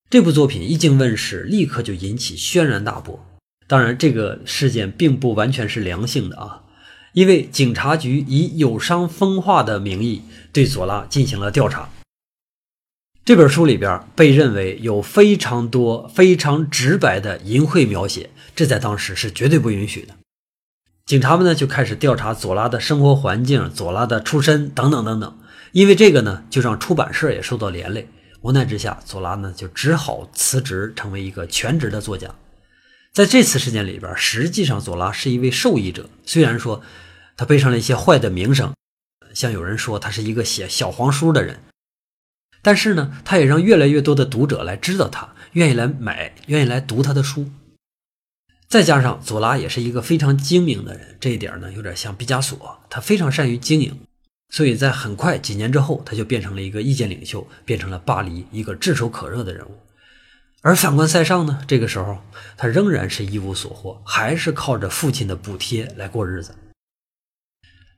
[0.09, 3.25] 这部作品一经问世，立刻就引起轩然大波。
[3.67, 6.63] 当然，这个事件并不完全是良性的啊，
[7.13, 10.21] 因为警察局以有伤风化的名义
[10.51, 11.89] 对左拉进行了调查。
[13.27, 20.15] 这本书里边被认为有非常多非常直白的淫秽描写，这在当时是绝对不允许的。
[21.05, 25.37] 警察们呢就开始调查左拉的生活环境、左拉的出身等等等等，
[25.73, 28.07] 因为这个呢就让出版社也受到连累。
[28.43, 32.33] 无奈之下，左拉呢就只好辞职，成为一个全职的作家。
[33.11, 36.09] 在这次事件里边，实际上左拉是一位受益者。
[36.25, 36.81] 虽然说
[37.35, 38.73] 他背上了一些坏的名声，
[39.33, 41.59] 像有人说他是一个写小黄书的人。
[42.67, 47.49] 但是呢，他也让越来越多的读者来知道他，愿意来买，愿意来读他的书。
[48.67, 53.97] 再加上左拉也是一个非常精明的人，这一点呢有点像毕加索，他非常善于经营，
[54.49, 59.71] 所以在很快几年之后，他就变成了一个意见领袖，变成了巴黎一个炙手可热的人物。
[60.61, 62.17] 而反观塞尚呢，这个时候
[62.57, 66.53] 他仍然是一无所获，还是靠着父亲的补贴来过日子。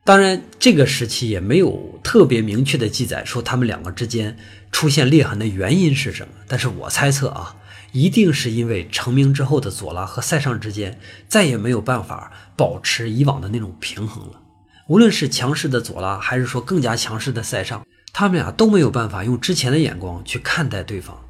[0.04, 4.38] 当然，这个时期也没有特别明确的记载说他们两个之间
[4.72, 7.56] 出现裂痕的原因是什么，但是我猜测啊。
[7.92, 14.40] 一定是因为成名之后的左拉和塞尚之间再也没有办法保持以往的那种平衡了。
[14.88, 17.84] 无论是强势的左拉，还是说更加强势的塞尚，
[18.14, 21.26] 他们俩都没有办法用之前的眼光去看待对方。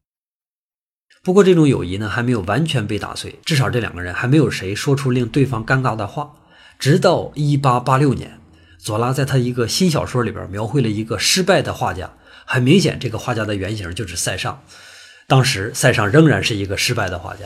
[1.24, 6.34] 不过，这种友谊呢，还没有完全被打碎，至少这两个人还没有谁说出令对方尴尬的话。
[6.78, 8.39] 直到1886年，
[8.80, 12.14] 左拉在他一个新小说里边描绘了一个失败的画家，
[12.46, 14.64] 很明显，这个画家的原型就是塞尚。
[15.28, 17.46] 当时塞尚仍然是一个失败的画家，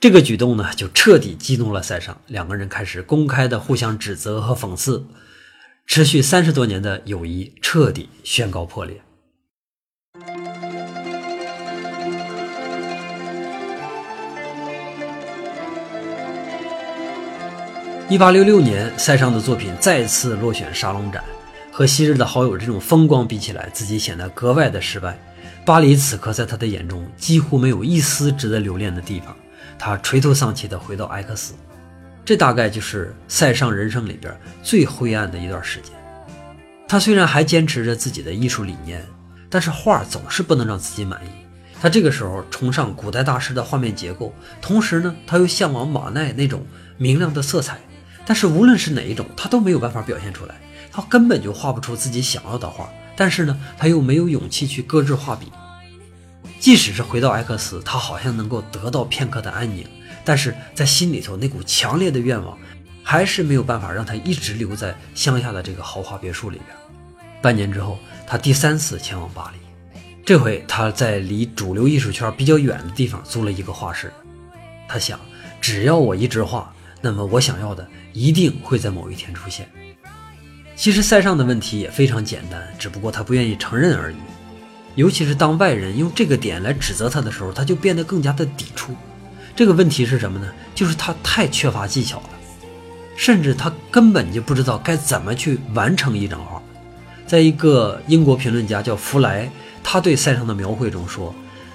[0.00, 5.06] 这个举动呢，就彻底激怒了塞尚，两个人开始公开的互相指责和讽刺，
[5.86, 9.00] 持续三十多年的友谊彻底宣告破裂。
[18.12, 21.24] 一八六六年，塞尚的作品再次落选沙龙展，
[21.70, 25.18] 和昔日的好友这种风光比起来，自己显得格外的失败。
[25.64, 29.34] 巴黎此刻在他的眼中几乎没有一丝值得留恋的地方，
[29.78, 31.54] 他垂头丧气地回到埃克斯，
[32.22, 35.94] 这大概就是塞尚人生里边最灰暗的一段时间。
[36.86, 39.02] 他虽然还坚持着自己的艺术理念，
[39.48, 41.30] 但是画总是不能让自己满意。
[41.80, 46.66] 他这个时候崇尚古代大师的画面结构，同时呢，他又向往马奈那种
[46.98, 47.78] 明亮的色彩，
[48.24, 50.54] 但是无论是哪一种，他都没有办法表现出来，
[50.90, 52.88] 他根本就画不出自己想要的画。
[53.16, 55.52] 但是呢，他又没有勇气去搁置画笔。
[56.58, 59.84] 即使是回到埃克斯，他好像能够得到片刻的安宁，
[60.24, 62.56] 但是在心里头那股强烈的愿望，
[63.02, 66.76] 还是没有办法让他一直留在乡下的这个豪华别墅里边。
[67.42, 74.12] 半年之后，他第三次前往巴黎，这回他在离主流艺术圈比较远的地方租了一个画室。
[74.88, 75.18] 他想，
[75.60, 76.72] 只要我一直画，
[77.02, 79.68] 那么我想要的一定会在某一天出现。
[80.74, 84.16] 其实塞尚的问题也非常简单，只不过他不愿意承认而已。
[84.94, 88.94] 尤其是当外人用这个点来指责他的时候，他就变得更加的抵触。
[89.54, 90.46] 这个问题是什么呢？
[90.74, 92.30] 就是他太缺乏技巧了，
[93.16, 96.62] 甚至他根本就不知道该怎么去完成一张画。
[97.26, 99.50] 在一个英国评论家叫弗莱，
[99.82, 101.34] 他对塞尚的描绘中说，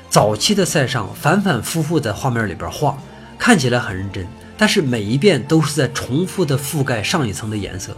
[0.09, 2.97] 早期的塞尚反反复复在画面里边画，
[3.37, 7.95] 看起来很认真，但是每一遍都是在重复的覆盖上一层的颜色。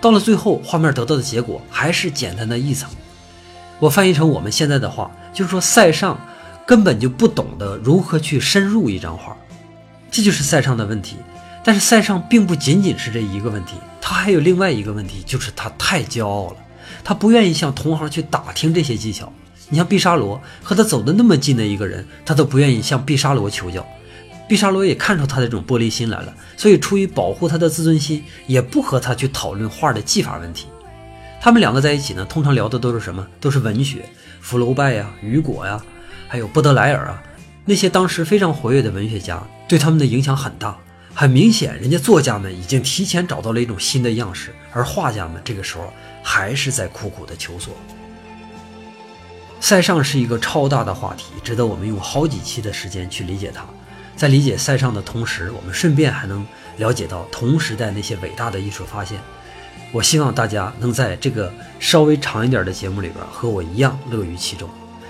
[0.00, 2.90] 到了最后，画面得到的结果还是简单的一层。
[3.78, 6.18] 我翻译成我们现在的话，就是说塞尚
[6.66, 9.36] 根本就不懂得如何去深入一张画，
[10.10, 11.16] 这就是塞尚的问题。
[11.62, 16.56] 但是塞尚并不仅仅是这一个问题，他还有另外一个问题，就是他太骄傲了，
[17.04, 19.30] 他不愿意向同行去打听这些技巧。
[19.68, 23.86] 你像毕沙罗和他走得那么近的一个人，他都不愿意向毕沙罗求教。
[24.50, 30.66] 毕沙罗也看出他的这种玻璃心来了，所以出于保护他的自尊心，也不和他去讨论画的技法问题。
[31.40, 33.24] 他们两个在一起呢，通常聊的都是什么？
[33.38, 34.04] 都是文学，
[34.40, 35.80] 福楼拜呀、雨果呀，
[36.26, 37.22] 还有波德莱尔啊，
[37.64, 40.76] 那些当时非常活跃的文学家，对他们的影响很大。
[41.14, 45.92] 很明显，人家作家们已经提前找到了一种新的样式，而画家们这个时候
[46.24, 47.72] 还是在苦苦的求索。
[49.60, 53.64] 塞尚是一个超大的话题，值得我们用好几期的时间去理解它。
[54.20, 56.46] 在理解塞尚的同时，我们顺便还能
[56.76, 59.18] 了解到同时代那些伟大的艺术发现。
[59.92, 64.68] 我希望大家能在这个稍微长一点的节目里边和我一样乐于其中。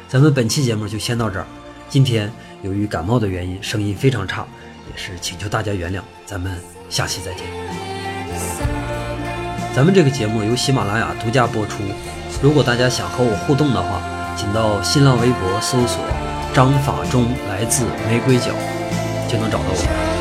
[0.09, 1.47] 咱们本期节目就先到这儿。
[1.89, 2.31] 今天
[2.63, 4.47] 由于感冒的原因，声音非常差，
[4.89, 5.99] 也是请求大家原谅。
[6.25, 6.57] 咱们
[6.89, 7.45] 下期再见。
[9.75, 11.83] 咱们这个节目由喜马拉雅独家播出。
[12.41, 14.01] 如果大家想和我互动的话，
[14.37, 15.99] 请到新浪微博搜索
[16.55, 18.53] “张法中来自玫瑰角”。
[19.31, 20.20] 就能找到我。